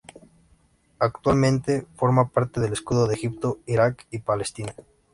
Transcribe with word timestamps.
Actualmente 0.97 1.85
forma 1.95 2.27
parte 2.29 2.59
del 2.59 2.73
escudo 2.73 3.05
de 3.05 3.13
Egipto, 3.13 3.59
Irak 3.67 4.07
y 4.09 4.17
Palestina. 4.17 4.73